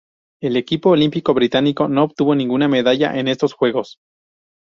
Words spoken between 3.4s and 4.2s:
Juegos.